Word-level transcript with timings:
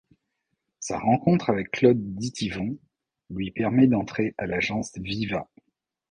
Sa 0.79 0.97
rencontre 0.97 1.51
avec 1.51 1.69
Claude 1.69 1.99
Dityvon 2.15 2.79
lui 3.29 3.51
permet 3.51 3.85
d’entrer 3.85 4.33
à 4.39 4.47
l’agence 4.47 4.93
Viva. 4.95 5.47